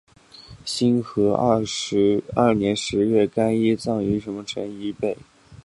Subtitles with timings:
[0.65, 1.35] 兴和
[2.33, 5.15] 二年十月廿一日葬于邺城西面漳水以北。